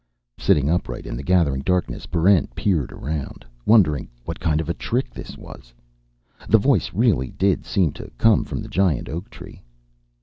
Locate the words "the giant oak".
8.63-9.29